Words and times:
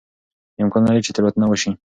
امکان 0.63 0.81
لري 0.87 1.01
چې 1.05 1.11
تېروتنه 1.15 1.45
وشي. 1.47 1.71